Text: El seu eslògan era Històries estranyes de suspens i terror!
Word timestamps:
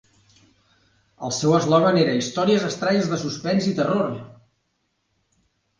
El 1.27 1.33
seu 1.41 1.53
eslògan 1.57 1.99
era 2.05 2.17
Històries 2.23 2.67
estranyes 2.71 3.13
de 3.13 3.23
suspens 3.27 3.71
i 3.75 3.79
terror! 3.83 4.21